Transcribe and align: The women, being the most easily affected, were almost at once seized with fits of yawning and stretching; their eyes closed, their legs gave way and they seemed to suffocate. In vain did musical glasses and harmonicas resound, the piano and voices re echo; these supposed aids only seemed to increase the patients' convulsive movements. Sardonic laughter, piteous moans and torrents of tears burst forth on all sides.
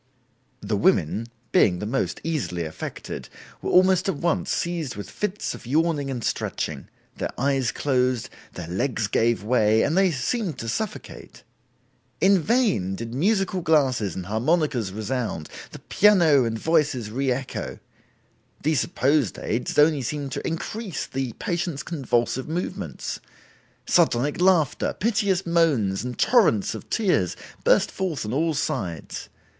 The 0.61 0.75
women, 0.77 1.27
being 1.51 1.77
the 1.77 1.85
most 1.85 2.19
easily 2.23 2.65
affected, 2.65 3.29
were 3.61 3.69
almost 3.69 4.09
at 4.09 4.15
once 4.15 4.49
seized 4.51 4.95
with 4.95 5.07
fits 5.11 5.53
of 5.53 5.67
yawning 5.67 6.09
and 6.09 6.23
stretching; 6.23 6.89
their 7.17 7.29
eyes 7.37 7.71
closed, 7.71 8.27
their 8.53 8.67
legs 8.67 9.05
gave 9.05 9.43
way 9.43 9.83
and 9.83 9.95
they 9.95 10.09
seemed 10.09 10.57
to 10.57 10.67
suffocate. 10.67 11.43
In 12.19 12.39
vain 12.41 12.95
did 12.95 13.13
musical 13.13 13.61
glasses 13.61 14.15
and 14.15 14.25
harmonicas 14.25 14.89
resound, 14.89 15.49
the 15.69 15.77
piano 15.77 16.45
and 16.45 16.57
voices 16.57 17.11
re 17.11 17.31
echo; 17.31 17.77
these 18.63 18.79
supposed 18.79 19.37
aids 19.37 19.77
only 19.77 20.01
seemed 20.01 20.31
to 20.31 20.47
increase 20.47 21.05
the 21.05 21.33
patients' 21.33 21.83
convulsive 21.83 22.49
movements. 22.49 23.19
Sardonic 23.85 24.41
laughter, 24.41 24.93
piteous 24.99 25.45
moans 25.45 26.03
and 26.03 26.17
torrents 26.17 26.73
of 26.73 26.89
tears 26.89 27.35
burst 27.63 27.91
forth 27.91 28.25
on 28.25 28.33
all 28.33 28.55
sides. 28.55 29.29